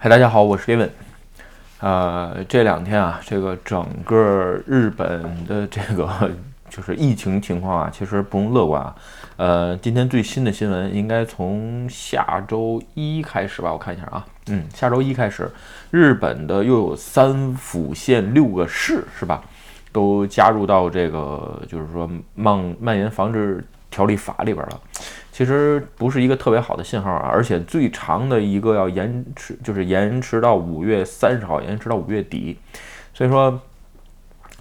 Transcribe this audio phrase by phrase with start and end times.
[0.00, 0.90] 嗨，大家好，我是 Gavin。
[1.80, 6.08] 呃，这两天啊，这个整个日本的这个
[6.70, 8.94] 就是疫情情况啊，其实不容乐观啊。
[9.38, 15.50] 呃，今天最新的新闻应该从下周一开始吧，我看一下啊，嗯，下周一开始，
[15.90, 19.42] 日本的又有三府县六个市是吧，
[19.90, 24.80] 都加入到这个就是说蔓蔓延防治条例法里边了。
[25.38, 32.58] 其实不是一个特别好的信号啊，而且最长的一个要延迟，就是延迟到五月三十号，延迟到五月底。
[33.14, 33.60] 所以说，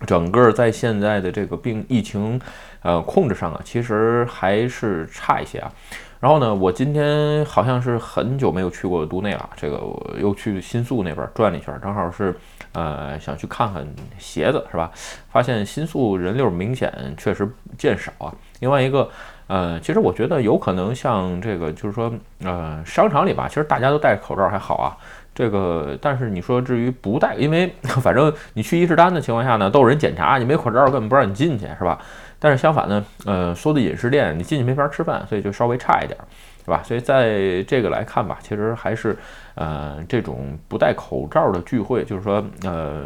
[0.05, 2.39] 整个在现在的这个病疫情
[2.83, 5.73] 呃控制上啊，其实还是差一些啊。
[6.19, 12.35] 然后呢，我今天好像是很久没有去过都内了，这个我又去新宿那边转了一圈，正好是
[12.73, 13.83] 呃想去看看
[14.19, 14.91] 鞋子，是吧？
[15.31, 17.49] 发现新宿人流明显确实
[17.79, 18.31] 见少啊。
[18.59, 19.09] 另外一个。
[19.47, 24.95] 呃，其实我觉得有可能像这个，就是说，呃，商场里吧，其实大家都戴口罩还好啊。
[25.33, 31.99] 这个，但是你说至于不戴，因为 反正你去伊势丹的情况下呢，都有人检查，你没口罩根本不让你进去，是吧？
[32.39, 36.17] 但是相反呢，呃，说的饮食店你进去没法吃饭，所以就稍微差一点，
[36.65, 36.81] 是吧？
[36.83, 39.17] 所以在这个来看吧，其实还是，
[39.55, 43.03] 呃，这种不戴口罩的聚会，就是说，呃。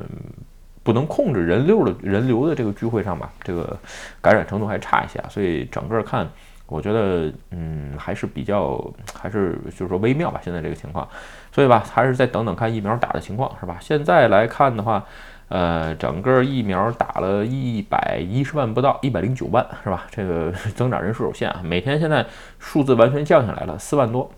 [0.84, 3.78] 不能控制人流的人流的这个聚会上吧，这个
[4.22, 6.28] 感染程度还差一些，所以整个看，
[6.66, 11.08] 我觉得嗯还是比较还是就是说微妙吧，现在这个情况，
[11.52, 13.78] 所以吧还是再等等看疫苗打的情况是吧？
[13.80, 15.06] 现在来看的话，
[15.50, 20.08] 呃，整个疫苗打了一百一十万不到，一百零九万是吧？
[20.10, 22.26] 这个增长人数有限啊，每天现在
[22.58, 24.32] 数字完全降下来了，四万多。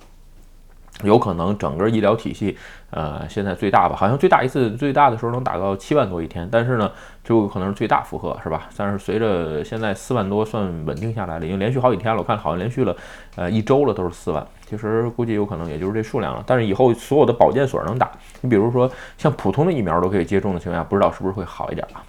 [1.03, 2.55] 有可能整个医疗体系，
[2.91, 6.89] 呃，现在最大吧，好像最大一次最大的时候能达到七万多一天，但是呢，
[7.23, 8.69] 就可能是最大负荷，是吧？
[8.77, 12.95] 但是随着现在四万多算稳定下来了，已经连续好几天了，我看好像连续了，
[13.35, 16.43] 呃，一周了都是四万，其实估计有可能也就是这数量了。
[16.45, 22.03] 但是以后所有的保健所能打，你比如说像普通的疫苗都可以接种的情况下，不知道是不是会好一点啊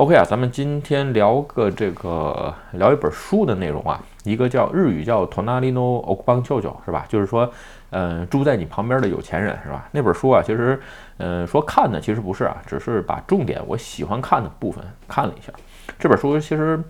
[0.00, 7.04] ？OK 啊，咱们今天聊个这个聊一本书的内容啊，一个叫日语叫 Tonalino Okbanchojo 是吧？
[7.06, 7.52] 就是说，
[7.90, 9.86] 嗯，住在你旁边的有钱人是吧？
[9.92, 10.80] 那本书啊，其实，
[11.18, 15.52] 嗯，说看呢，其实不是啊，只是把重点我喜欢看的部分看了一下。
[15.98, 16.82] 这本书其实。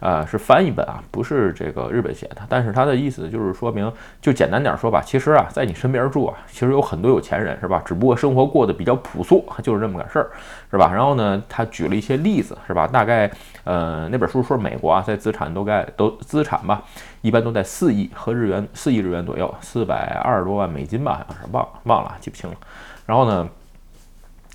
[0.00, 2.36] 呃，是翻译本啊，不是这个日本写的。
[2.48, 7.82] 但是他的意思就是说明，就简单点说吧，其实啊，在你身边住啊，其实有很多有钱人，是吧？
[7.84, 10.30] 只不过生活过得比较朴素，就是这么个事儿，
[10.70, 10.92] 是吧？
[10.92, 12.86] 然后呢，他举了一些例子，是吧？
[12.86, 13.30] 大概，
[13.64, 16.82] 呃，那本书说美国啊，在资产都该都资产吧，
[17.22, 22.56] 一般都在四亿和日元，四亿日元左右，四百二十多万美金吧，好像是忘忘了，记不清了。
[23.04, 23.48] 然后呢？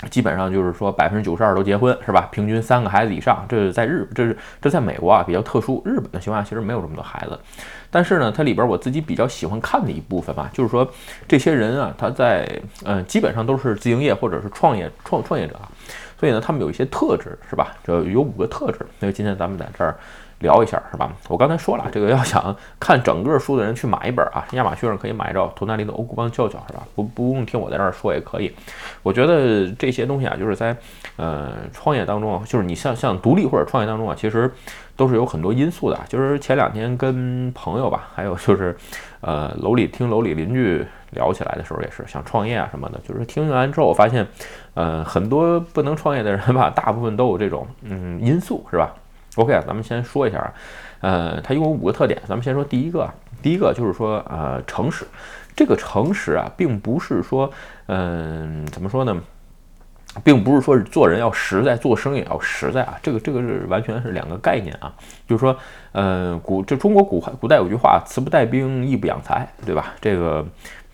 [0.09, 2.27] 基本上就是说百分之九十二都结婚是吧？
[2.31, 5.81] 平均三个孩子以上，这是在日，这是这在美国啊比较特殊。
[5.85, 7.39] 日本的情况下其实没有这么多孩子，
[7.89, 10.85] 但是呢，它里边我自己比较喜欢看的一部分吧，就是说
[11.27, 12.47] 这些人啊，他在
[12.83, 15.55] 嗯基本上都是自营业或者是创业创创业者，
[16.19, 17.75] 所以呢，他们有一些特质是吧？
[17.83, 19.95] 这有五个特质，所以今天咱们在这儿。
[20.43, 21.11] 聊一下是吧？
[21.29, 26.83] 我刚才说了，这个要想看整个书的人去买一本啊，亚马逊上可以买着《图纳里的欧古邦教教》是吧？
[26.93, 28.53] 不不用听我在这儿说也可以。
[29.01, 30.75] 我觉得这些东西啊，就是在
[31.15, 34.51] 呃创业当中啊，就是你像像独立或者创业当中啊，其实
[34.95, 35.99] 都是有很多因素的。
[36.07, 38.75] 就是前两天跟朋友吧，还有就是
[39.21, 42.99] 呃楼里听楼里邻居聊起来的时候，也是想创业啊什么的。
[43.07, 44.27] 就是听完之后，我发现
[44.73, 48.93] 呃很多不能创业的人吧，大部分都有这种嗯因素是吧
[49.35, 50.53] ？OK 啊，咱们先说一下啊，
[51.01, 53.09] 呃，它一共有五个特点，咱们先说第一个，
[53.41, 55.05] 第一个就是说，呃，诚实。
[55.55, 57.51] 这个诚实啊，并不是说，
[57.85, 59.15] 嗯，怎么说呢，
[60.23, 64.91] 并不是说做人要实在，做生意要实在啊，这个这个是完全是两个概念啊。
[65.27, 65.55] 就是说，
[65.91, 69.93] 呃，古这中国古古代有句话，慈不带兵，义不养财，对吧？
[70.01, 70.43] 这个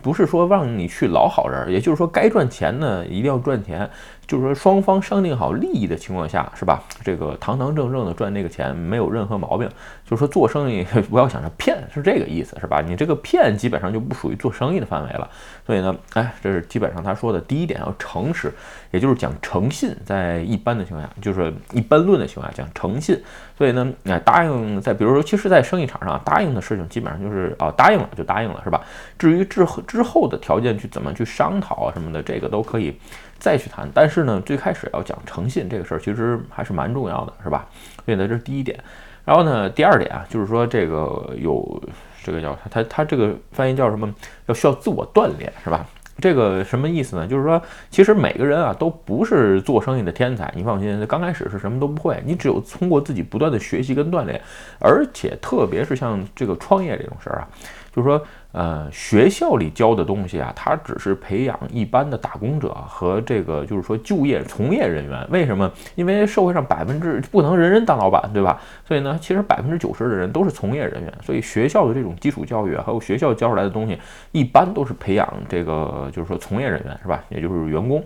[0.01, 3.89] 不是说让你去老好人，也就是说，该赚钱呢，一定要赚钱。
[4.29, 6.83] 就是说，双方商定好利益的情况下，是吧？
[7.03, 9.67] 这个堂堂正正的赚那个钱没有任何毛病。
[10.05, 12.79] 就是说，做生意 不要想着骗，是这个意思，是吧？
[12.79, 15.27] 你这个骗基本上就不属于做生意的范围了。
[15.65, 18.53] 所以呢，哎，这是基本上他说的第一点，要诚实，
[18.91, 19.95] 也就是讲诚信。
[20.05, 23.19] 在一般的情况下，就是一般论的情况下讲诚信。
[23.57, 28.79] 所以呢，哎，答应在比如说，其实，在生意场上答应的事情，基本上就是啊，答应了就答应了，是吧？
[29.17, 32.95] 至于之后之后的条件去怎么去商讨啊什么的，这个都可以。
[33.39, 37.67] 再去谈，但是呢，最开始要讲诚信这个事儿，其实还是蛮重要的，是吧？
[38.05, 38.77] 所以呢，这是第一点。
[39.25, 41.81] 然后呢，第二点啊，就是说这个有
[42.23, 44.13] 这个叫他他他这个翻译叫什么？
[44.47, 45.85] 要需要自我锻炼，是吧？
[46.21, 47.25] 这个什么意思呢？
[47.25, 54.41] 就是说，其实每个人啊都不是做生意的天才，你放心，刚开始是什么都不会，你只有通过自己不断的学习跟锻炼，
[54.79, 57.47] 而且特别是像这个创业这种事儿啊。
[57.95, 65.27] 就是说，呃，学校里教的东西啊，它只是培养一般的打工者和这个就是说就业从业人员。
[65.29, 65.71] 为什么？
[65.93, 68.59] 因为社会上百分之不能人人当老板，对吧？
[68.87, 71.13] 所以呢，其实百分之九十的人都是从业人员。
[71.23, 73.99] 所以学校的这种基础教育，还有学校教出来的东西，
[74.31, 77.23] 一般都是培养这个就是说从业人员，是吧？
[77.29, 78.03] 也就是员工。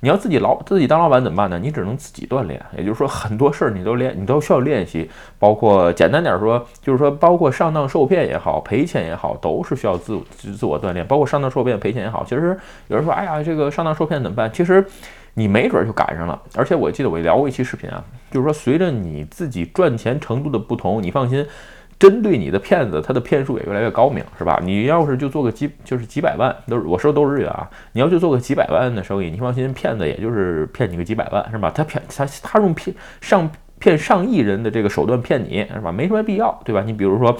[0.00, 1.58] 你要自己老自己当老板怎么办呢？
[1.58, 11.06] 你只能自己锻炼，也就是说很多事儿你都练，你都需要练习，包括简单点说，就是说包括上当受骗也好，赔钱也好，都是需要自自我锻炼。
[11.06, 12.58] 包括上当受骗赔钱也好，其实
[12.88, 14.50] 有人说，哎呀，这个上当受骗怎么办？
[14.52, 14.84] 其实
[15.34, 16.40] 你没准就赶上了。
[16.56, 21.46] 而且我记得我聊过一期视频啊，就是说随着你自己赚钱程度的不同，你放心。
[22.00, 24.58] 针对你的骗子，他的骗术也越来越高明，是吧？
[24.64, 27.68] 你要是就做个几，就是几百万，都是我说都是日元啊。
[27.92, 31.70] 你要就做个几百万的生意，你放心，骗子也就是骗你个几百万，是吧？
[31.70, 35.92] 他骗他他用骗上骗上亿人的这个手段骗你，是吧？
[35.92, 36.82] 没什么必要，对吧？
[36.84, 37.36] 你比如说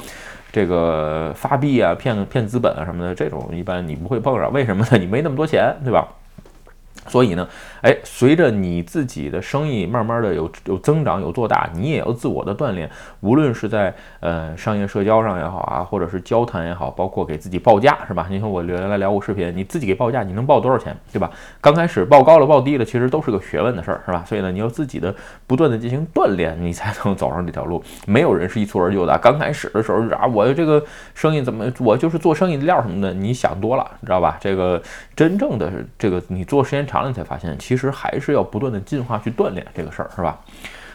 [0.53, 4.99] 这个发币啊，骗骗资本啊什么的，这种一般你不会碰上，为什么呢？
[4.99, 6.07] 你没那么多钱，对吧？
[7.07, 7.49] 所以呢，
[7.83, 12.89] 哎，随着你自己的生意慢慢的有有增长有做大，你也要自我的锻炼，
[13.21, 18.27] 无论是在呃商业社交上也好啊，或者是交谈也好，包括给自己报价是吧？
[18.31, 21.31] 你看我原来聊过视频，你自己给报价，你能报多少钱，对吧？
[21.61, 24.25] 刚开始报高了报低了，其实都是个学问的事儿，是吧？
[24.27, 25.15] 所以呢，你要自己的
[25.47, 27.83] 不断的进行锻炼，你才能走上这条路。
[28.07, 29.19] 没有人是一蹴而就的。
[29.19, 30.83] 刚开始的时候啊，我这个
[31.15, 34.37] 生意怎么，我就是做生意的料什么的，你想多了，知道吧？
[34.41, 34.81] 这个
[35.17, 37.03] 真正的这个你做时间长。
[37.03, 40.39] 了你才发现，其实还是要不断的进化去锻炼这个事儿，是吧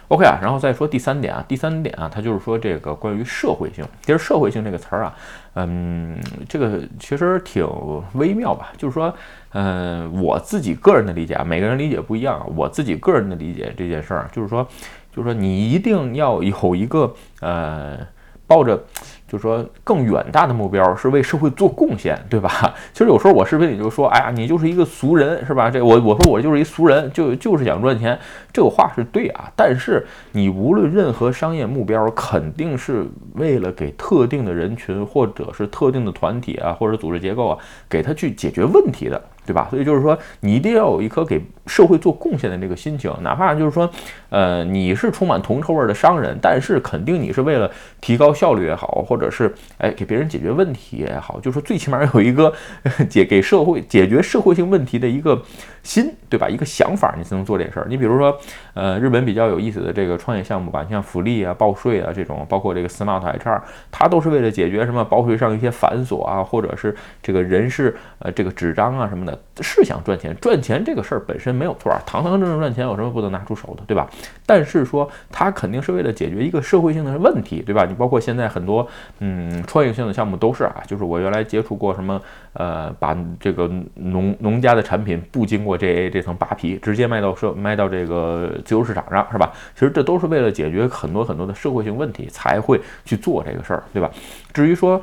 [0.10, 3.84] ？OK 啊，然后再说第三点啊，第三点啊，它就是说这个关于社会性。
[4.02, 5.16] 其实社会性这个词儿啊，
[5.56, 6.16] 嗯，
[6.48, 7.68] 这个其实挺
[8.14, 8.72] 微妙吧。
[8.78, 9.12] 就是说，
[9.54, 12.46] 嗯，我自己个人的理解啊，每个人理解不一样。
[12.56, 14.64] 我自己个人的理解这件事儿，就是说，
[15.12, 17.98] 就是说你一定要有一个呃，
[18.48, 18.82] 抱着。
[19.28, 22.72] 就是说，更远大的目标是为社会做贡献，对吧？
[22.94, 25.68] 其实有时候我视频里就说，哎呀，你就是一个俗人，是吧？
[25.68, 28.18] 这我我说我就是一俗人，就就是想赚钱，
[28.54, 29.52] 这个话是对啊。
[29.56, 33.04] 但是你无论任何商业目标，肯定是
[33.34, 37.58] 为了给特定的人群，或者是特定的团体啊，或者组织结构啊，
[37.90, 39.20] 给他去解决问题的。
[39.48, 39.68] 对吧？
[39.70, 43.90] 所以就是说，你一定要有一颗给社会做贡献的这个心情，哪怕就是说，
[44.30, 47.70] 呃，你是充满铜臭味的商人，但是肯定你是为了
[48.00, 52.54] 提高效率也好，或者是哎给别人解决问题也好，就是说最起码有一个
[53.10, 55.42] 解给社会解决社会性问题的一个
[55.84, 56.48] 心，对吧？
[56.48, 57.88] 一个想法，你才能做这事儿。
[57.90, 58.38] 你比如说，
[58.74, 69.40] 呃，日本比较有意思的这个创业项目吧，你像福利啊、报税啊这种，包括这个 Smart HR，它都是为了解决什么报税上一些繁琐啊，或者是这个人事呃这个纸张啊什么的。
[69.62, 74.08] 是想赚钱，赚钱这个事儿本身没有错，堂堂正正赚钱有什么不能拿出手的，对吧？
[74.46, 77.86] 但是说他肯定是为了解决一个社会性的问题，对吧？
[77.86, 78.88] 你包括现在很多
[79.20, 82.22] 嗯创业性的项目都是啊，就是我原来接触过什么
[82.54, 89.52] 呃，把这个农农家的产品不经过 JA 这层扒皮，直接卖到社卖到这个自由市场上，是吧？
[89.74, 94.12] 其实这都是为了解决很多很多的社会性问题才会去做这个事儿，对吧？
[94.54, 95.02] 至于说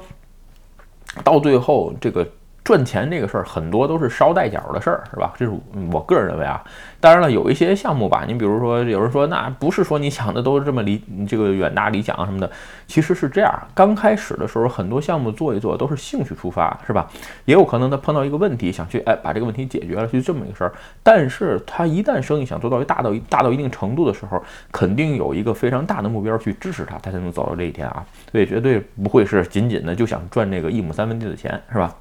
[1.24, 2.26] 到最后这个。
[2.72, 5.34] 赚钱这个事儿很多都是捎带脚的事儿，是吧？
[5.36, 5.52] 这是
[5.92, 6.64] 我个人认为啊。
[7.00, 12.50] 当然了，有一些项目吧，你比如说有人说那不是说你想的都是这么理这个远大理想什么的，
[12.86, 13.52] 其实是这样。
[13.74, 17.06] 刚开始的时候，很多项目做一做都是兴趣出发，是吧？
[17.44, 20.72] 也有可能他碰到一个问题，想去哎把这个问题解决了，就这么一个事儿。
[21.02, 28.02] 但是他一旦生意想做到一大到大到一定程度的时候，肯定有一个非常大的目标去支持他，他才能走到这一天啊。
[28.30, 31.92] 所以绝对不会是仅仅的就想赚这个一亩三分地的钱，是吧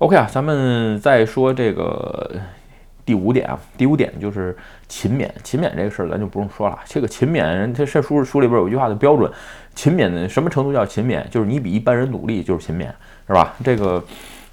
[0.00, 2.30] ？OK 啊，咱们再说这个
[3.04, 4.56] 第五点啊，第五点就是
[4.88, 5.28] 勤勉。
[5.44, 9.30] 勤勉这个事儿咱就不用说了，这个勤勉，这这书书里边有一句话的标准，
[9.74, 11.22] 勤勉什么程度叫勤勉？
[11.28, 12.86] 就是你比一般人努力就是勤勉，
[13.26, 13.54] 是吧？
[13.62, 14.02] 这个，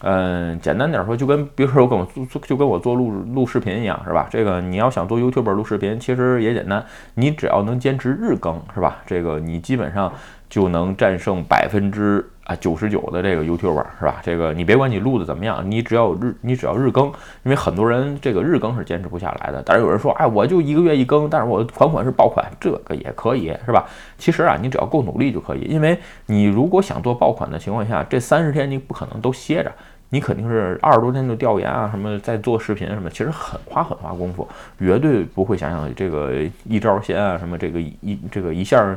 [0.01, 4.27] 嗯，简单点说，就跟比如说我跟我做，就跟我做录录视频一样，是吧？
[4.29, 8.97] 这个你要想做 YouTube 录视频，其实也简单，你只要能坚持日更，是吧？
[9.05, 10.11] 这个你基本上
[10.49, 12.25] 就能战胜百分之。
[12.47, 14.21] 啊，九十九的这个 YouTuber 是吧？
[14.23, 17.07] 这个你别管你录的怎么样，你只要日，你只要日更，
[17.43, 19.61] 因为很多人这个日更是坚持不下来的。
[19.65, 23.85] 但是有人说，哎，我就一个月一更，但是我款款是爆款，这个也可以是吧？
[24.17, 29.69] 其实啊，你只要够努力就可以，因为你如果想做爆款的情况下，这三十天你不可能都歇着。
[30.09, 34.47] 你肯定是二十多天的调研啊，什么在做视频什么，其实很花很花功夫，
[34.79, 36.33] 绝对不会想想这个
[36.63, 38.95] 一招鲜啊，什么这个一这个一下，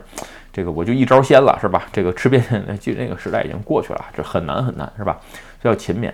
[0.52, 1.85] 这个我就一招鲜了是吧？
[1.93, 2.43] 这个吃遍
[2.81, 5.19] 就那个时代已经过去了，这很难很难是吧？
[5.61, 6.12] 这叫勤勉。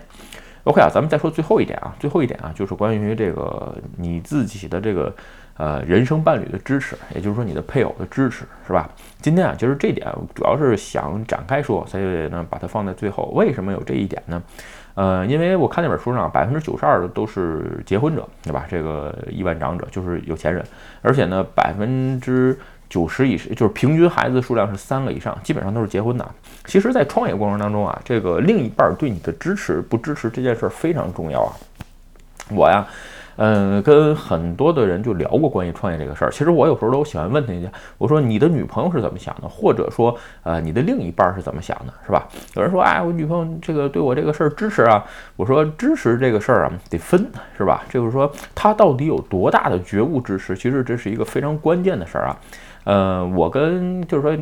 [0.63, 5.15] OK 啊，咱们再说最后一点啊，最后一点啊，就是关于这个你自己的这个
[5.55, 8.89] 呃人生伴侣的支持，也就是说你的配偶的支持，是吧？
[9.21, 13.31] 今天啊，就是这点主要是想展开说，所以呢把它放在最后。
[13.35, 14.41] 为什么有这一点呢？
[14.97, 18.65] 呃，因为我看那本书上，百分之九十二的都是结婚者，对吧？
[18.67, 20.65] 这个亿万长者就是有钱人，
[21.03, 22.57] 而且呢，百分之
[22.89, 26.27] 九十以上就是平均孩子数量是三个以上，基本上都是结婚的。
[26.65, 31.53] 其实，在创业过程当中啊，这个另一半对你的支持不支持这件事儿非常重要啊。
[32.49, 32.83] 我呀。
[33.37, 36.31] 嗯，跟很多的人就聊过关于创业这个事儿。
[36.31, 42.27] 其实我有时候都喜欢问他一下，我说你的女朋友是怎么想的，或者说，呃，你的另一半是怎么想的，是吧？
[42.55, 45.05] 有人说，哎，我女朋友这个对我这个事儿支持啊。
[45.35, 47.25] 我说支持这个事儿啊，得分，
[47.57, 47.83] 是吧？
[47.89, 52.37] 就是说他到底有多大的觉悟支持，其实这是一个非常关键的事儿啊。
[52.85, 54.35] 呃，我跟就是说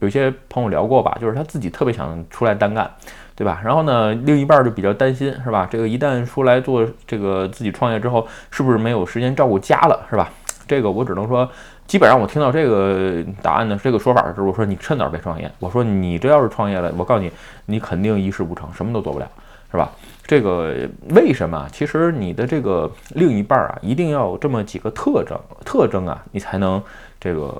[0.00, 2.90] 有些朋友聊过吧，就是他自己特别想出来单干。
[3.36, 3.60] 对吧？
[3.62, 5.68] 然后呢，另一半就比较担心，是吧？
[5.70, 10.30] 这个一旦出来做这个自己创业之后，是不是没有时间照顾家了，是吧？
[10.66, 11.46] 这个我只能说，
[11.86, 15.52] 基本上我听到这个答案的这个说法的时候，我说你趁早别创业。
[15.58, 17.30] 我说你这要是创业了，我告诉你，
[17.66, 19.28] 你肯定一事无成，什么都做不了，
[19.70, 19.92] 是吧？
[20.26, 20.74] 这个
[21.10, 21.68] 为什么？
[21.70, 26.82] 其实你的这个另一半啊，一定要有这么几个特征，特征啊，你才能
[27.20, 27.52] 这个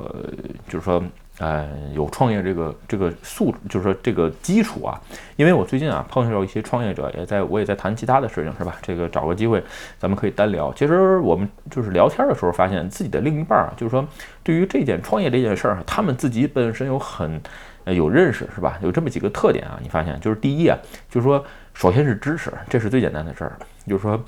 [0.70, 1.02] 就是说。
[1.38, 5.00] 呃，有创业这个这个素，就是说这个基础啊。
[5.36, 8.76] 因为我最近啊碰到一些创业者，也在我也在谈其他的事情，是吧？
[8.80, 9.62] 这个找个机会，
[9.98, 10.72] 咱们可以单聊。
[10.72, 14.06] 其实我们就是聊天的时候，发现自己的另一半啊，就是说
[14.42, 17.40] 对于这件创业这件事儿，他们自己本身有很
[17.84, 18.78] 呃有认识，是吧？
[18.82, 20.78] 有这么几个特点啊，你发现就是第一啊，
[21.10, 23.52] 就是说首先是支持，这是最简单的事儿，
[23.86, 24.18] 就是说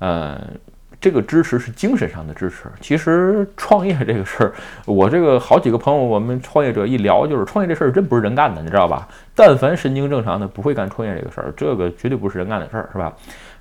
[0.00, 0.38] 呃。
[1.00, 2.64] 这个支持是精神上的支持。
[2.80, 4.52] 其实创业这个事儿，
[4.86, 9.06] 我这个好几个朋友，我们创业者一聊，就是创业这事儿真不是人干的，你知道吧？
[9.34, 13.12] 但凡神经正常的，不会干创业这个事儿，这个绝对不是人干的事儿，是吧？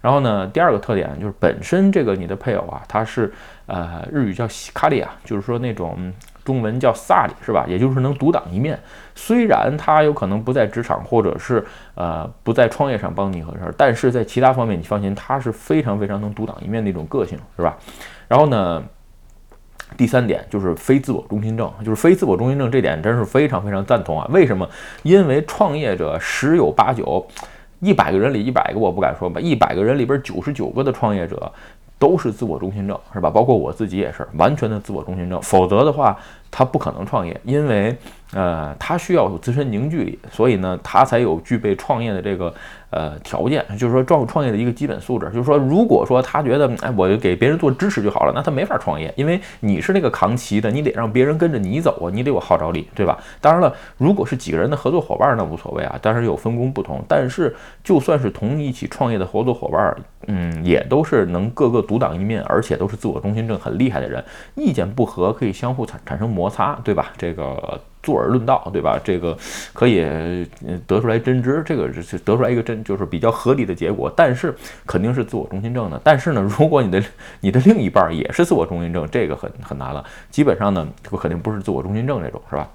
[0.02, 3.32] 然后呢，第二个特点就是本身这个你的配偶啊，他是
[3.66, 6.14] 呃日语叫西卡里啊，就是说那种。
[6.48, 7.66] 中文叫萨里是吧？
[7.68, 8.80] 也就是能独当一面。
[9.14, 11.62] 虽然他有可能不在职场，或者是
[11.96, 17.78] 呃不在创业上帮你和事儿，但是在其他方面你放心，他是非常非常能独当一面的一种个性，是吧？
[18.30, 18.82] 然后呢，
[19.98, 24.26] 第三点就是非自我中心症，就是非自我中心症这点真是非常非常赞同啊！
[24.32, 24.70] 为什么？
[25.04, 27.28] 因为创业者十有八九，
[27.82, 31.52] 一百个人里一百个我不敢说吧，一百个人里边九十九个的创业者。
[32.00, 33.30] 都是自我中心症，是吧？
[33.30, 36.18] 包括我自己也是完全的自我中心症，否则的话，
[36.52, 37.98] 他不可能创业，因为。
[38.34, 42.54] 呃，他需要有自身凝聚力，所以呢，他才有具备创业的这个
[42.90, 45.28] 呃条件，就是说创创业的一个基本素质。
[45.28, 53.18] 就是说，如果说他觉得，哎，我给别人做支持就好了，那他没法创业，因为你是那个扛旗的，你得让别人跟着你走啊，你得有号召力，对吧？
[53.40, 57.02] 当然了，如果是几个人的合作伙伴，那无所谓啊，当然有分工不同。
[57.08, 59.96] 但是，就算是同一起创业的合作伙伴，
[60.28, 64.22] 嗯，也都是能各个独当一面，而且都是自我中心症很厉害的人，
[64.56, 67.14] 意见不合可以相互产产生摩擦，对吧？
[67.18, 67.80] 这个。
[68.04, 69.00] 坐而论道，对吧？
[69.04, 69.38] 这个
[69.74, 70.06] 可以
[70.86, 74.12] 得出来真知，这个是得出来一个真，就是比较合理的结果。
[74.16, 76.00] 但是肯定是自我中心症的。
[76.04, 77.04] 但是呢，如果你的
[77.42, 80.04] 你的另一半也是自我中心症，这个很很难了。
[80.30, 82.70] 基本上呢，这肯定不是自我中心症这种，是吧？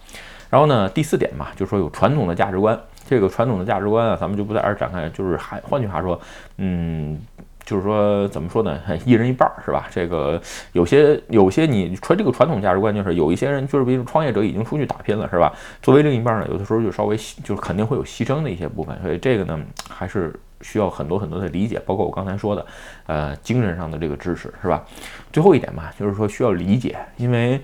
[0.50, 2.78] 然后呢，第四点嘛，就是说有传统的价值观。
[3.08, 5.08] 这个传统的价值观啊，咱们就不在这儿展开。
[5.10, 6.20] 就是还换句话说，
[6.58, 7.18] 嗯。
[7.64, 8.80] 就是说，怎么说呢？
[9.06, 9.88] 一人一半儿是吧？
[9.90, 10.40] 这个
[10.72, 15.52] 有些有些你传这个传统价值观，就是有一些人就是比如创业者已经出去打拼了是吧？
[15.80, 22.66] 作为另一半呢，有的时候就稍微就是肯定会有牺牲的一些部分，所以这个呢还是需要很多很多的理解，包括我刚才说的，
[23.06, 24.84] 呃，精神上的这个支持是吧？
[25.32, 27.60] 最后一点嘛，就是说需要理解，因为。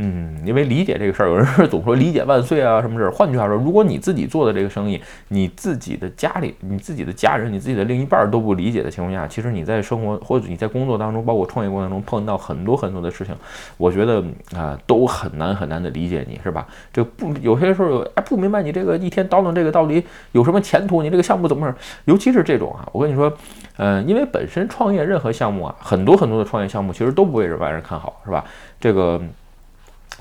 [0.00, 3.10] 嗯，因为理解这个事儿，有人是总说理解万岁啊，什么事儿？
[3.10, 13.34] 换句话说，如果你自己做的这个生意，你自己的家里、你自己的家人、你自己的另一半都不理解的情况下，其实你在生活或者你在工作当中，包括创业过程中碰到很多很多的事情，
[13.76, 14.22] 我觉得
[14.56, 16.64] 啊，都很难很难的理解你，是吧？
[16.92, 21.02] 这不有些时候哎不明白你这个一天叨叨这个到底有什么前途？
[21.02, 21.74] 你这个项目怎么？
[22.04, 23.36] 尤其是这种啊，我跟你说，
[23.78, 28.44] 嗯，因为本身创业任何项目啊，很多很多的创业项目其实都不为外人看好，是吧？
[28.78, 29.20] 这个。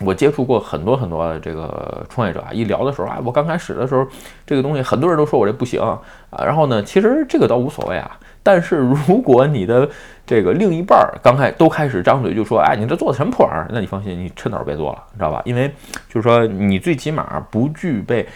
[0.02, 4.06] 我接触过很多很多的这个创业者啊，一聊的时候啊，我刚开始的时候，
[4.46, 6.00] 这个东西很多人都说我这不行啊，
[6.46, 9.90] 然后呢，其实这个倒无所谓啊，但是如果你的
[10.26, 13.68] 这个另一半儿刚开都开始张嘴就说，哎，你这做的什么破玩意儿？
[13.74, 15.42] 那你放心，你趁早别做了，你知道吧？
[15.46, 15.68] 因为
[16.08, 18.28] 就是说你最起码不具备。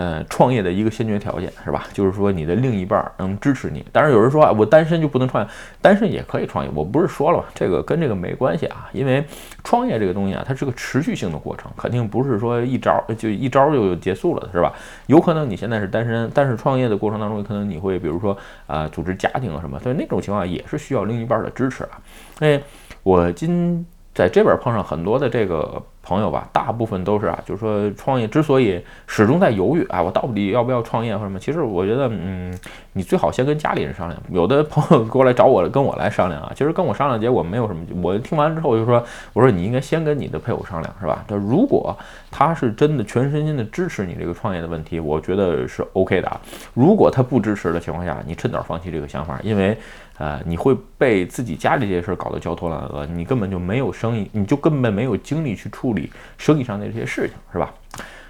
[0.00, 1.84] 呃，创业的一个先决条件是吧？
[1.92, 3.84] 就是说你的另一半能支持你。
[3.92, 5.50] 当然有人说啊，我单身就不能创业，
[5.82, 6.70] 单身也可以创业。
[6.74, 7.44] 我不是说了吗？
[7.54, 9.22] 这个跟这个没关系啊，因为
[9.62, 14.72] 创业这个东西啊，它是个持续性的过程，肯定不是说一招就一招就结束了是吧？
[15.06, 18.34] 有可能你现在是单身，但是创业的过程当中，可能你会比如说
[18.66, 22.00] 啊，组织家庭啊什么，所以那种情况也是需要另一半的支持啊。
[22.38, 22.58] 哎，
[23.02, 23.84] 我今。
[24.12, 25.80] 在这边碰上很多的这个
[26.10, 31.38] 朋友吧，大部分都是啊，就是说创业之所以始终在犹豫啊，我到底要不要创业或什么？
[31.38, 32.52] 其实我觉得，嗯，
[32.94, 34.20] 你最好先跟家里人商量。
[34.28, 37.86] 有的朋友过来找我，跟我来商量啊，其实跟我商量结果没有什么。
[38.02, 39.00] 我听完之后就说，
[39.32, 41.24] 我说你应该先跟你的配偶商量，是吧？
[41.28, 41.96] 就如果
[42.28, 46.40] 他是真的全身心的支持你这个创业的问题，我觉得是 OK 的啊。
[46.74, 49.78] 如果他不支持的情况下，你趁早放弃这个想法，因为。
[50.20, 55.99] 呃，你会被自己家里这些事儿搞得焦头烂额，你根本就没有生意，你就根本没有精力去处理
[56.38, 57.74] 生意上的这些事情，是吧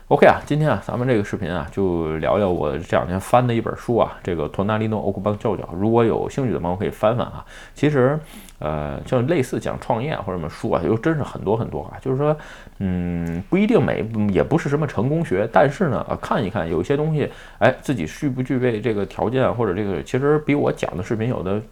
[0.09, 7.45] ？OK 啊，今天啊，咱们这个视频啊，就聊聊我这两天翻的一本书啊，这个托纳利诺·欧库邦教教，如果有兴趣的朋友可以翻翻啊。
[7.75, 8.19] 其实，
[8.59, 11.95] 呃，像类似讲创业或者什么书啊，又真是很多很多啊。
[12.01, 12.37] 就是说，
[12.79, 21.63] 嗯，不一定每也不是什么成功学，但是呢，看一看有一些东西，哎，自己具不具备这个条件或者这个，其实比我讲的视频有的。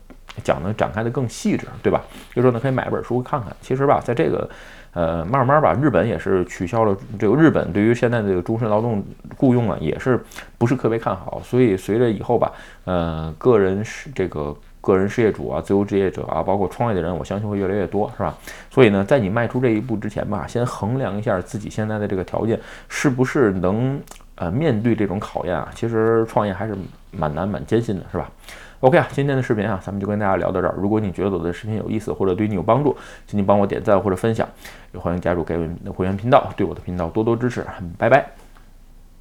[0.45, 2.00] 讲的展开的更细致，对吧？
[2.33, 3.50] 就说呢，可以买本书看看。
[3.61, 4.49] 其实吧，在这个，
[4.92, 9.04] 呃，慢慢吧，日本也是取消了这个日本对于现在这个终身劳动
[9.37, 10.18] 雇佣啊，也是
[10.57, 11.40] 不是特别看好。
[11.45, 12.52] 所以随着以后吧，
[12.85, 18.35] 呃，个人是这个个人事业主啊，自由职业者啊，包括创业的人，我相信会越来越多，是吧？
[18.71, 24.00] 所以呢，在你迈出这一步之前吧，先衡量一下自己现在的这个条件是不是能
[24.37, 25.68] 呃面对这种考验啊。
[25.75, 26.75] 其实创业还是
[27.11, 28.30] 蛮难蛮艰辛的，是吧
[28.80, 30.75] ？OK 啊，今天的视频啊，咱们就跟大家聊到这儿。
[30.78, 34.49] 如果你觉得我的视频有意思，或者对你有帮助，请你帮我点赞或者分享，
[34.92, 37.66] 也欢迎加入该文的会员频道，对我的频道多多支持。
[37.99, 38.38] 拜拜。